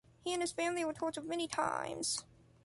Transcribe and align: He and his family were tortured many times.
He 0.23 0.33
and 0.33 0.41
his 0.41 0.51
family 0.51 0.83
were 0.83 0.93
tortured 0.93 1.25
many 1.27 1.47
times. 1.47 2.25